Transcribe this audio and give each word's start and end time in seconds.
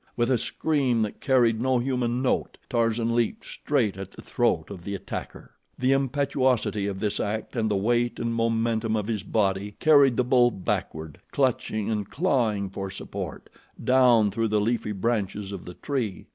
With 0.17 0.31
a 0.31 0.37
scream 0.39 1.03
that 1.03 1.21
carried 1.21 1.61
no 1.61 1.77
human 1.77 2.23
note, 2.23 2.57
Tarzan 2.71 3.13
leaped 3.15 3.45
straight 3.45 3.97
at 3.97 4.09
the 4.09 4.23
throat 4.23 4.71
of 4.71 4.83
the 4.83 4.95
attacker. 4.95 5.51
The 5.77 5.91
impetuosity 5.91 6.87
of 6.87 6.99
this 6.99 7.19
act 7.19 7.55
and 7.55 7.69
the 7.69 7.75
weight 7.75 8.17
and 8.17 8.33
momentum 8.33 8.95
of 8.95 9.05
his 9.07 9.21
body 9.21 9.75
carried 9.79 10.17
the 10.17 10.23
bull 10.23 10.49
backward, 10.49 11.19
clutching 11.31 11.91
and 11.91 12.09
clawing 12.09 12.71
for 12.71 12.89
support, 12.89 13.47
down 13.81 14.31
through 14.31 14.47
the 14.47 14.59
leafy 14.59 14.91
branches 14.91 15.51
of 15.51 15.65
the 15.65 15.75
tree. 15.75 16.25